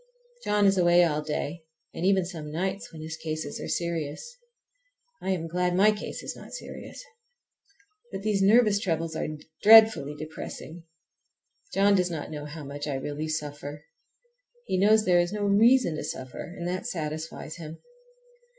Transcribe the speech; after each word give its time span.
John 0.43 0.65
is 0.65 0.79
away 0.79 1.03
all 1.03 1.21
day, 1.21 1.63
and 1.93 2.03
even 2.07 2.25
some 2.25 2.51
nights 2.51 2.91
when 2.91 3.03
his 3.03 3.15
cases 3.15 3.59
are 3.61 3.67
serious. 3.67 4.35
I 5.21 5.29
am 5.29 5.47
glad 5.47 5.75
my 5.75 5.91
case 5.91 6.23
is 6.23 6.35
not 6.35 6.53
serious! 6.53 7.03
But 8.11 8.23
these 8.23 8.41
nervous 8.41 8.79
troubles 8.79 9.15
are 9.15 9.27
dreadfully 9.61 10.15
depressing. 10.15 10.85
John 11.71 11.93
does 11.93 12.09
not 12.09 12.31
know 12.31 12.45
how 12.45 12.63
much 12.63 12.87
I 12.87 12.95
really 12.95 13.27
suffer. 13.27 13.85
He 14.65 14.79
knows 14.79 15.05
there 15.05 15.19
is 15.19 15.31
no 15.33 15.43
reason 15.43 15.97
to 15.97 16.03
suffer, 16.03 16.45
and 16.57 16.67
that 16.67 16.87
satisfies 16.87 17.57
him. 17.57 17.77